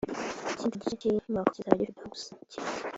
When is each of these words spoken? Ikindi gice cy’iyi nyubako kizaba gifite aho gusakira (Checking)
Ikindi 0.55 0.81
gice 0.81 0.95
cy’iyi 0.99 1.15
nyubako 1.23 1.49
kizaba 1.55 1.79
gifite 1.79 1.99
aho 2.01 2.09
gusakira 2.13 2.49
(Checking) 2.51 2.85